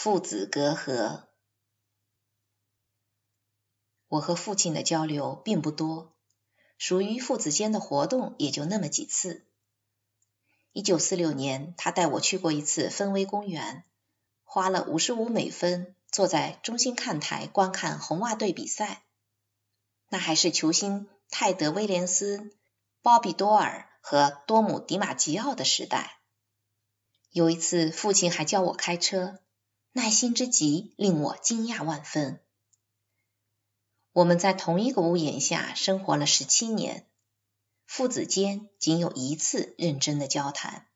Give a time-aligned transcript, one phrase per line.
[0.00, 1.24] 父子隔阂。
[4.06, 6.14] 我和父亲的交流并不多，
[6.78, 9.44] 属于父子间的活动也就那么几次。
[10.70, 13.82] 一九四六年，他带我去过一次芬威公园，
[14.44, 19.02] 花了五十五美分，坐在中心看台观看红袜队比赛。
[20.10, 22.52] 那还是球星泰德·威廉斯、
[23.02, 26.20] 鲍比·多尔和多姆·迪马吉奥的时代。
[27.30, 29.40] 有一次，父亲还教我开车，
[29.98, 32.40] 耐心之极，令我惊讶万分。
[34.12, 37.08] 我们在同一个屋檐下生活了十七年，
[37.84, 40.86] 父子间仅有一次认真的交谈。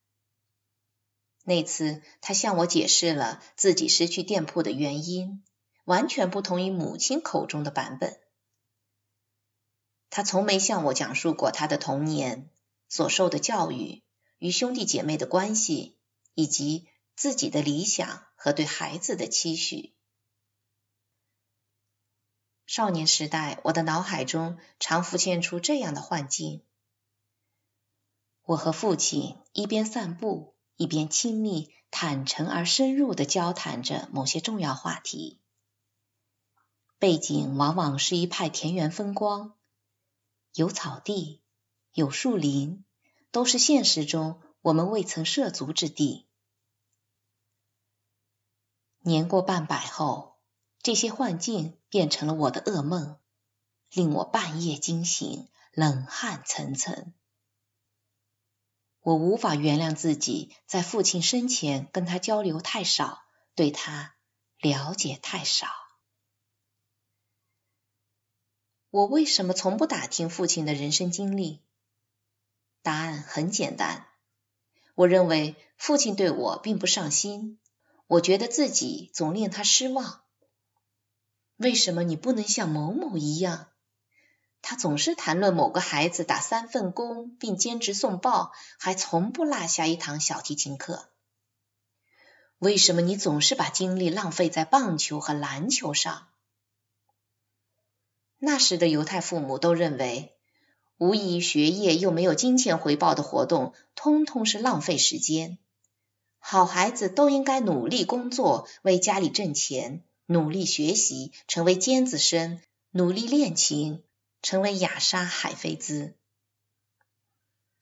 [1.43, 5.43] 那次，他向我解释了自己失去店铺的原因，
[5.82, 8.21] 完全不同于母亲口中的版本。
[10.10, 12.48] 他从没向我讲述过他的童年
[12.88, 14.05] 所受的教育
[14.38, 15.98] 与兄弟姐妹的关系，
[16.34, 19.95] 以及自己的理想和对孩子的期许。
[22.66, 26.63] 少年时代，我的脑海中常浮现出这样的幻境：
[28.43, 35.38] 我和父亲一边散步，一边亲密、坦诚而深入的交谈着某些重要话题。
[36.99, 39.55] 背景往往是一派田园风光，
[40.55, 41.43] 有草地，
[41.93, 42.85] 有树林，
[43.33, 46.27] 都是现实中我们未曾涉足之地。
[49.03, 50.33] 年过半百后。
[50.85, 53.17] 这些幻境变成了我的噩梦，
[53.93, 57.13] 令我半夜惊醒，冷汗涔涔。
[59.01, 63.23] 我无法原谅自己在父亲生前跟他交流太少，
[63.55, 64.17] 对他
[64.59, 65.69] 了解太少。
[68.91, 71.62] 我为什么从不打听父亲的人生经历？
[72.83, 74.09] 答案很简单，
[74.97, 77.61] 我认为父亲对我并不上心，
[78.12, 80.21] 我觉得自己总令他失望。
[81.56, 83.69] 为什么你不能像某某一样？
[84.60, 91.09] 他总是谈论某个孩子打三份工，并兼职送报，还从不落下一堂小提琴课。
[92.59, 96.29] 为什么你总是把精力浪费在棒球和篮球上？
[98.37, 100.37] 那时的犹太父母都认为，
[100.99, 105.56] 无益学业又没有金钱回报的活动，通通是浪费时间。
[106.45, 110.03] 好孩子都应该努力工作，为家里挣钱。
[110.27, 112.59] 努力学习，成为尖子生；
[112.91, 114.03] 努力练琴，
[114.41, 116.15] 成为雅莎海菲兹。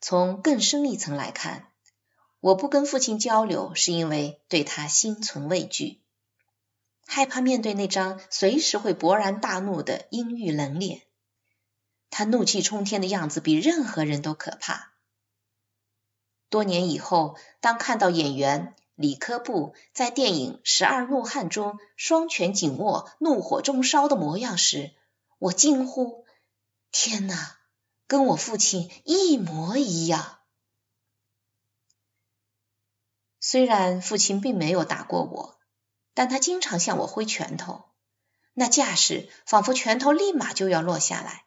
[0.00, 1.68] 从更深一层来看，
[2.40, 6.00] 我不跟父亲交流，是因为对他心存畏惧，
[7.06, 11.02] 害怕面对那张随时会勃然大怒的阴郁冷脸。
[12.10, 14.92] 他怒气冲天的样子比任何人都可怕。
[16.50, 18.76] 多年以后，当看到演员。
[18.96, 24.94] 李科布在电影《十二怒汉》中双拳紧握、怒火中烧的模样时，
[25.38, 26.26] 我惊呼
[26.92, 27.56] ：“天哪，
[28.06, 30.40] 跟我父亲一模一样！”
[33.40, 35.58] 虽然父亲并没有打过我，
[36.12, 37.84] 但他经常向我挥拳头，
[38.52, 41.46] 那架势仿佛拳头立马就要落下来。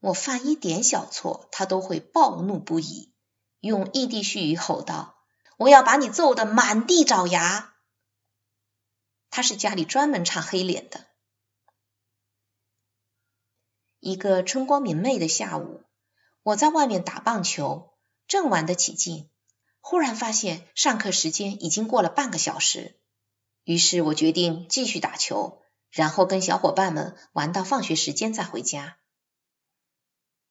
[0.00, 3.14] 我犯一点小错，他都会暴怒不已，
[3.60, 5.16] 用异地絮语吼道。
[5.56, 7.74] 我要把你揍得满地找牙。
[9.28, 11.06] 他是家里专门唱黑脸的。
[13.98, 15.82] 一个春光明媚的下午，
[16.44, 17.92] 我在外面打棒球，
[18.28, 19.28] 正玩得起劲，
[19.80, 23.00] 忽然发现上课时间已经过了半个小时。
[23.64, 28.98] 于是我决定继续打球，然后跟小伙伴们玩到放学时间再回家。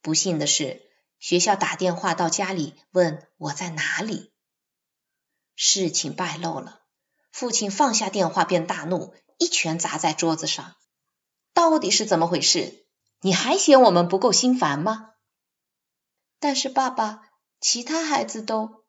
[0.01, 0.86] 不幸的是，
[1.19, 4.31] 学校打电话到家里问我在哪里。
[5.55, 6.81] 事情败露了，
[7.31, 10.75] 父亲放下电话便大怒，一拳砸在桌子上。
[11.53, 12.85] 到底是怎么回事？
[13.21, 15.11] 你还嫌我们不够心烦吗？
[16.39, 17.29] 但是爸爸，
[17.59, 18.83] 其他孩子都……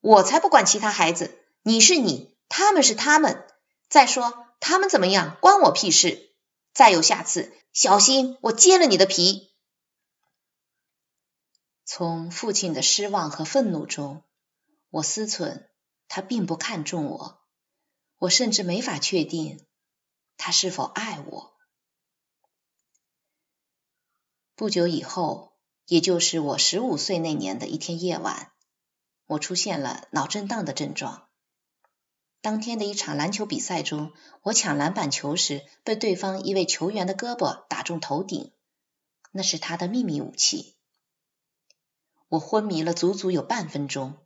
[0.00, 3.44] 我才不管其他孩子，你是你，他们是他们。
[3.88, 6.32] 再说他们怎么样，关我屁事。
[6.72, 9.51] 再有下次，小心我揭了你的皮。
[11.84, 14.22] 从父亲的失望和愤怒中，
[14.90, 15.66] 我思忖。
[16.14, 17.40] 他并不看重我，
[18.18, 19.64] 我甚至没法确定
[20.36, 21.54] 他是否爱我。
[24.54, 25.54] 不久以后，
[25.86, 28.52] 也就是我十五岁那年的一天夜晚，
[29.24, 31.28] 我出现了脑震荡的症状。
[32.42, 34.12] 当天的一场篮球比赛中，
[34.42, 38.52] 我抢篮板球时被对方一位球员的胳膊打中头顶，
[39.30, 40.76] 那是他的秘密武器。
[42.32, 44.16] 我昏迷了足足有半分钟。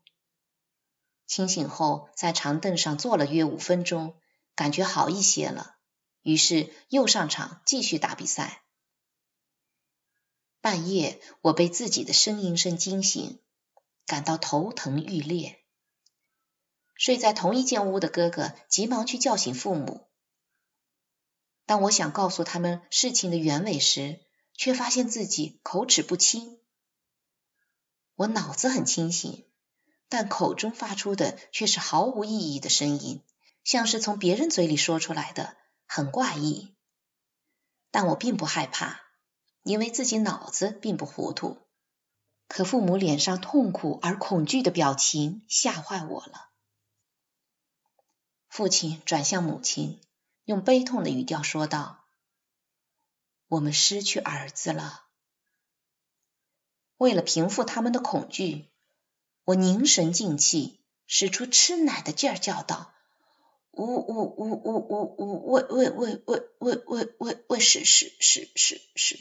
[1.26, 4.14] 清醒后，在长凳上坐了约五分钟，
[4.54, 5.74] 感觉好一些了，
[6.22, 8.62] 于是又上场继续打比赛。
[10.60, 13.40] 半夜，我被自己的呻吟声惊醒，
[14.06, 15.58] 感到头疼欲裂。
[16.94, 20.06] 睡在同一间屋的哥哥急忙去叫醒父母。
[21.64, 24.20] 当我想告诉他们事情的原委时，
[24.54, 26.60] 却发现自己口齿不清。
[28.16, 29.46] 我脑子很清醒，
[30.08, 33.22] 但口中发出的却是毫无意义的声音，
[33.62, 36.74] 像是从别人嘴里说出来的，很怪异。
[37.90, 39.02] 但我并不害怕，
[39.62, 41.58] 因为自己脑子并不糊涂。
[42.48, 46.50] 可父母脸上痛苦而恐惧的表情吓坏我了。
[48.48, 50.00] 父亲转向母亲，
[50.44, 52.04] 用悲痛的语调说道
[53.48, 55.05] ：“我们失去儿子了。”
[56.96, 58.70] 为了平复他们的恐惧，
[59.44, 62.94] 我凝神静气，使出吃奶的劲儿叫道
[63.72, 69.18] ：“呜呜呜呜呜呜，喂喂喂喂喂喂喂喂，是是是是是。”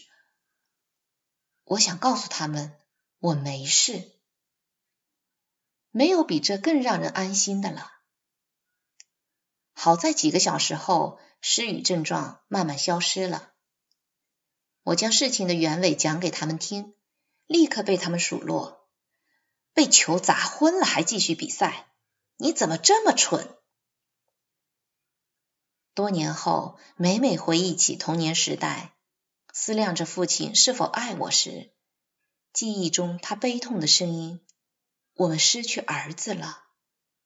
[1.66, 2.77] 我想告诉他们，
[3.19, 4.12] 我没事，
[5.92, 7.92] 没有比这更让人安心的了。
[9.74, 13.51] 好在几个小时后，失语症状慢慢消失了。
[14.83, 16.94] 我将事情的原委讲给他们听，
[17.47, 18.88] 立刻被他们数落：
[19.74, 21.88] 被球砸昏了还继续比赛，
[22.38, 23.56] 你怎么这么蠢？
[25.94, 28.95] 多年后，每每回忆起童年时代，
[29.53, 31.71] 思量着父亲是否爱我时，
[32.51, 34.45] 记忆中他悲痛的声音
[35.15, 36.63] ：“我们失去儿子了”，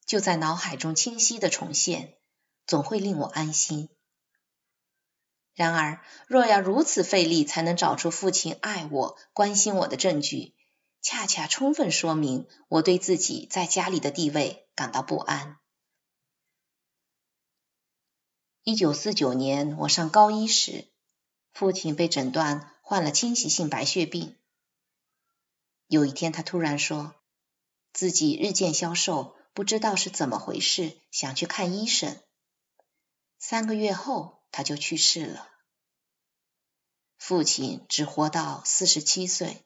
[0.05, 2.15] 就在脑海中清晰的重现。
[2.67, 3.89] 总会令我安心。
[5.59, 10.55] 然而，若要如此费力才能找出父亲爱我、关心我的证据，
[11.01, 15.57] 恰恰充分说明我对自己在家里的地位感到不安。
[18.63, 20.87] 一九四九年，我上高一时，
[21.51, 24.37] 父亲被诊断患了侵袭性白血病。
[25.87, 27.15] 有一天，他突然说
[27.91, 32.17] 自己日渐消瘦，不知道是怎么回事，想去看医生。
[33.37, 35.49] 三个月后，他就去世了。
[37.17, 39.65] 父亲只活到四十七岁。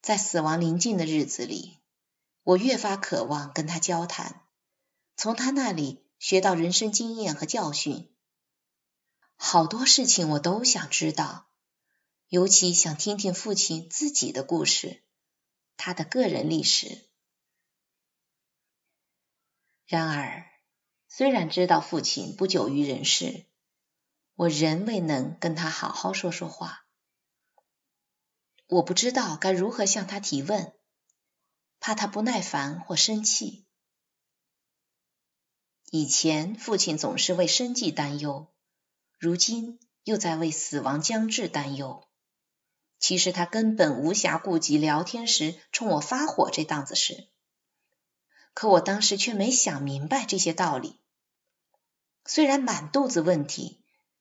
[0.00, 1.78] 在死亡临近的日子里，
[2.42, 4.46] 我越发渴望跟他交谈，
[5.16, 8.10] 从他那里学到人生经验和教训。
[9.36, 11.50] 好多事情我都想知道，
[12.28, 15.02] 尤其想听听父亲自己的故事，
[15.76, 17.06] 他的个人历史。
[19.86, 20.49] 然而。
[21.12, 23.44] 虽然知道父亲不久于人世，
[24.36, 26.86] 我仍未能跟他好好说说话。
[28.68, 30.72] 我不知道该如何向他提问，
[31.80, 33.66] 怕他不耐烦或生气。
[35.90, 38.46] 以前父亲总是为生计担忧，
[39.18, 42.08] 如今又在为死亡将至担忧。
[43.00, 47.28] 其实他根本无暇顾及聊天时冲我发火这档子事。
[48.52, 51.00] 可我当时却没想明白这些道理。
[52.24, 53.80] 虽然满肚子问题，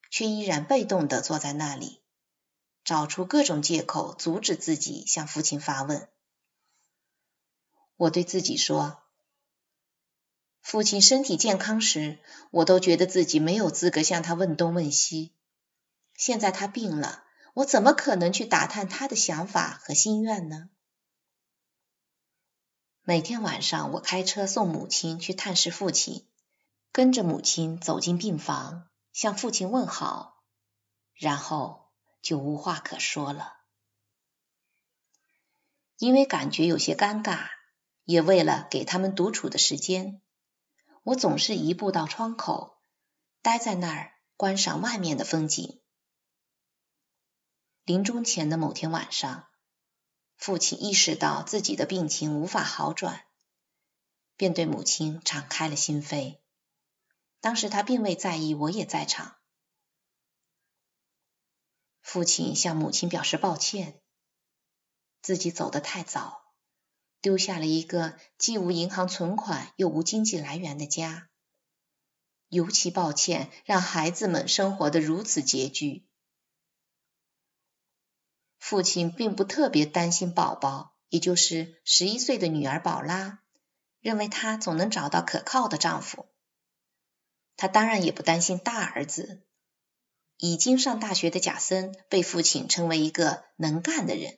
[0.10, 2.02] 却依然被动的坐在那里，
[2.84, 6.08] 找出各种借口阻止自己向父亲发问。
[7.98, 9.04] 我对自己说
[10.62, 12.20] ：“父亲身体健康时，
[12.52, 15.34] 我都觉得自己没有资格向他问东问西。
[16.16, 20.70] 现在他病了，我怎么可能去打探他的想法和心愿呢？”
[23.10, 26.28] 每天晚上，我开车送母亲去探视父亲。
[26.92, 30.44] 跟着母亲走进病房，向父亲问好，
[31.16, 31.90] 然后
[32.22, 33.58] 就无话可说了。
[35.98, 37.48] 因为感觉有些尴尬，
[38.04, 40.22] 也为了给他们独处的时间，
[41.02, 42.78] 我总是移步到窗口，
[43.42, 45.82] 待在那儿观赏外面的风景。
[47.86, 49.49] 临终前的某天晚上，
[50.40, 53.26] 父亲意识到自己的病情无法好转，
[54.38, 56.40] 便对母亲敞开了心扉。
[57.42, 59.36] 当时他并未在意我也在场。
[62.02, 64.02] 父亲向母亲表示抱歉，
[65.22, 66.42] 自己走得太早，
[67.20, 71.30] 丢下了一个既无银行存款又无经济来源的家。
[72.48, 76.09] 尤其抱歉让孩子们生活的如此拮据。
[78.60, 83.42] 父亲并不特别担心宝宝，也就是十一岁的女儿宝拉，
[84.00, 86.28] 认为她总能找到可靠的丈夫。
[87.56, 89.42] 他当然也不担心大儿子，
[90.38, 94.38] 已经上大学的贾森被父亲称为一个能干的人。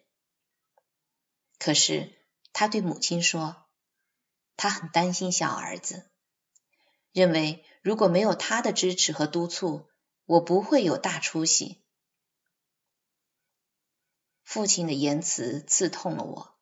[1.59, 2.11] 可是
[2.53, 3.67] 他对母亲说，
[4.57, 6.09] 他很担心小儿子，
[7.11, 9.87] 认为如果没有他的支持和督促，
[10.25, 11.80] 我不会有大出息。
[14.43, 16.53] 父亲的言辞刺痛了我，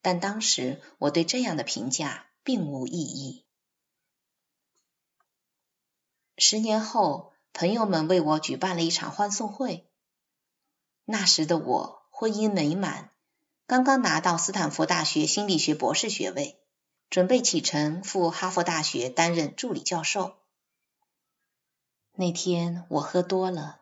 [0.00, 3.44] 但当时我对这样的评价并无异议。
[6.36, 9.86] 十年后，朋友们为我举办了一场欢送会。
[11.04, 13.10] 那时的我婚姻美满，
[13.66, 16.58] 刚刚拿到斯坦福大学心理学博士学位，
[17.10, 20.36] 准备启程赴哈佛大学担任助理教授。
[22.14, 23.80] 那天我喝多了，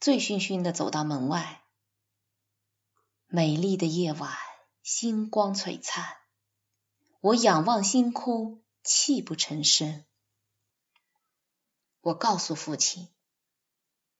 [0.00, 1.62] 醉醺醺的走到门外。
[3.30, 4.34] 美丽的夜晚，
[4.82, 6.16] 星光璀璨，
[7.20, 10.06] 我仰望星空，泣不成声。
[12.00, 13.08] 我告诉父亲，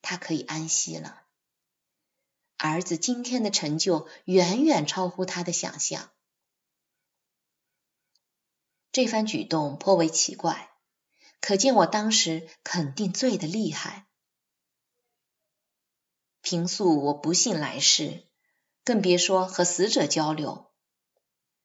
[0.03, 1.23] 他可以安息了。
[2.59, 6.11] 儿子今天的成就远远超乎他的想象。
[8.93, 10.71] 这番举动颇为奇怪，
[11.41, 14.07] 可见我当时肯定醉得厉害。
[16.43, 18.28] 平素我不信来世，
[18.89, 20.71] 更别说和死者交流。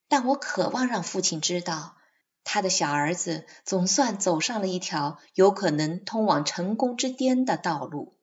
[0.10, 1.96] 但我渴望让父亲知道，
[2.44, 8.20] 他的小儿子总算走上了一条有可能通往成功之巅的道路。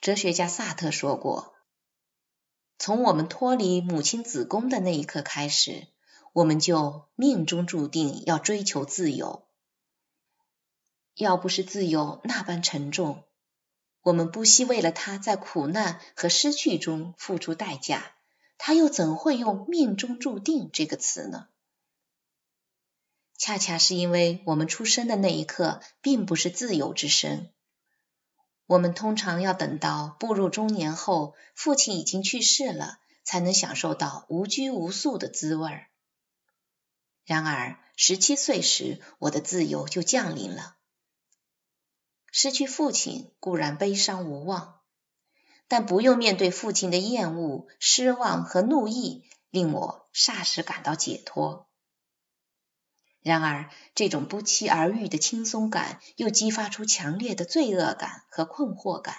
[0.00, 1.52] 哲学家萨特说过
[2.78, 5.88] ：“从我们脱离母亲子宫的那一刻开始，
[6.32, 9.46] 我们就命中注定要追求自由。
[11.14, 13.24] 要不是自由那般沉重，
[14.02, 18.12] 我们不惜为了他在苦难和失去中付出代价，
[18.58, 21.48] 他又怎会用‘命中注定’这个词呢？
[23.38, 27.50] 恰恰是因为我们出生的那一刻并不是自由之身。”
[28.66, 35.84] 我们通常要等到步入中年后，父亲已经去世了，才能享受到无拘无束的滋味。
[37.24, 40.76] 然而，十七岁时，我的自由就降临了。
[42.32, 44.80] 失去父亲固然悲伤无望，
[45.68, 51.68] 但不用面对父亲的厌恶、失望和怒意，令我霎时感到解脱。
[53.20, 59.14] 然而，这种不期而遇的轻松感又激发出强烈的罪恶感和困惑感。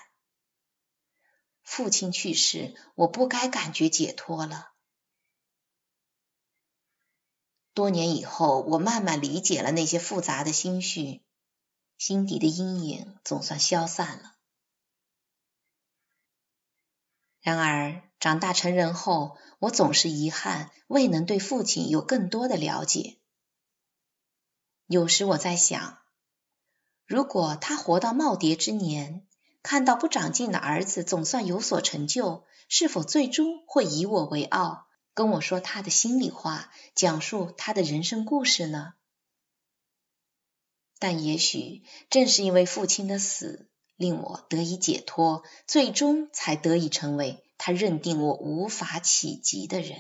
[1.62, 4.72] 父亲去世，我不该感觉解脱了。
[7.76, 11.24] 多年以后，我慢慢理解了那些复杂的心绪，
[12.06, 14.36] 心底的阴影总算消散了。
[17.40, 23.20] 然而，长大成人后，我总是遗憾未能对父亲有更多的了解。
[24.86, 26.00] 有时我在想，
[27.06, 29.26] 如果他活到耄耋之年，
[29.62, 38.96] 看到不长进的儿子总算有所成就，是否最终会以我为傲，跟我说他的心里话，讲述他的人生故事呢？
[41.06, 43.68] 但也许正是因为父亲的死，
[43.98, 50.00] 令我得以解脱，最终才得以成为他认定我无法企及的人。